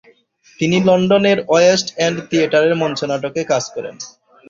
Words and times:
তিনি 0.59 0.77
লন্ডনের 0.87 1.37
West 1.49 1.87
End 2.05 2.17
থিয়েটারের 2.29 2.73
মঞ্চনাটকে 2.81 3.41
কাজ 3.51 3.63
করেন। 3.75 3.95